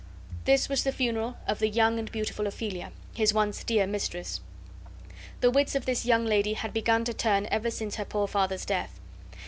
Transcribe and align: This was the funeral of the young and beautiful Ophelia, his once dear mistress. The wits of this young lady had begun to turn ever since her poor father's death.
This 0.45 0.67
was 0.67 0.83
the 0.83 0.91
funeral 0.91 1.37
of 1.47 1.59
the 1.59 1.69
young 1.69 1.99
and 1.99 2.11
beautiful 2.11 2.47
Ophelia, 2.47 2.91
his 3.13 3.35
once 3.35 3.63
dear 3.63 3.85
mistress. 3.85 4.41
The 5.41 5.51
wits 5.51 5.75
of 5.75 5.85
this 5.85 6.07
young 6.07 6.25
lady 6.25 6.53
had 6.53 6.73
begun 6.73 7.05
to 7.05 7.13
turn 7.13 7.47
ever 7.51 7.69
since 7.69 7.97
her 7.97 8.05
poor 8.05 8.27
father's 8.27 8.65
death. 8.65 8.99